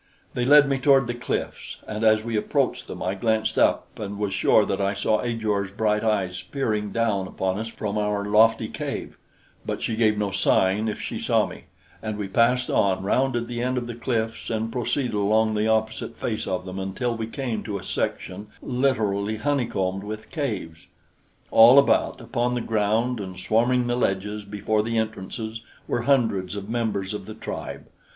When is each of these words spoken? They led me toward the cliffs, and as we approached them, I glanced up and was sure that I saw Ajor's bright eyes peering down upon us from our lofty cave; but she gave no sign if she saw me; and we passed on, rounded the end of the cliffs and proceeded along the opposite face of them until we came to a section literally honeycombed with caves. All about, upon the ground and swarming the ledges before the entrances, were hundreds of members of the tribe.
They 0.33 0.45
led 0.45 0.67
me 0.67 0.79
toward 0.79 1.05
the 1.05 1.13
cliffs, 1.13 1.77
and 1.87 2.03
as 2.03 2.23
we 2.23 2.35
approached 2.35 2.87
them, 2.87 3.03
I 3.03 3.13
glanced 3.13 3.59
up 3.59 3.99
and 3.99 4.17
was 4.17 4.33
sure 4.33 4.65
that 4.65 4.81
I 4.81 4.95
saw 4.95 5.21
Ajor's 5.21 5.69
bright 5.69 6.03
eyes 6.03 6.41
peering 6.41 6.91
down 6.91 7.27
upon 7.27 7.59
us 7.59 7.67
from 7.67 7.99
our 7.99 8.25
lofty 8.25 8.67
cave; 8.67 9.15
but 9.63 9.79
she 9.83 9.95
gave 9.95 10.17
no 10.17 10.31
sign 10.31 10.87
if 10.87 10.99
she 10.99 11.19
saw 11.19 11.45
me; 11.45 11.65
and 12.01 12.17
we 12.17 12.27
passed 12.27 12.67
on, 12.71 13.03
rounded 13.03 13.47
the 13.47 13.61
end 13.61 13.77
of 13.77 13.85
the 13.85 13.93
cliffs 13.93 14.49
and 14.49 14.71
proceeded 14.71 15.13
along 15.13 15.53
the 15.53 15.67
opposite 15.67 16.17
face 16.17 16.47
of 16.47 16.65
them 16.65 16.79
until 16.79 17.15
we 17.15 17.27
came 17.27 17.61
to 17.61 17.77
a 17.77 17.83
section 17.83 18.47
literally 18.59 19.37
honeycombed 19.37 20.03
with 20.03 20.31
caves. 20.31 20.87
All 21.51 21.77
about, 21.77 22.19
upon 22.19 22.55
the 22.55 22.61
ground 22.61 23.19
and 23.19 23.39
swarming 23.39 23.85
the 23.85 23.95
ledges 23.95 24.45
before 24.45 24.81
the 24.81 24.97
entrances, 24.97 25.61
were 25.87 26.01
hundreds 26.09 26.55
of 26.55 26.69
members 26.71 27.13
of 27.13 27.27
the 27.27 27.35
tribe. 27.35 27.85